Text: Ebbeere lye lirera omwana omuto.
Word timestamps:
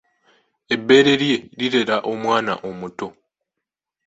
Ebbeere 0.73 1.13
lye 1.21 1.37
lirera 1.57 1.97
omwana 2.11 2.53
omuto. 2.69 3.07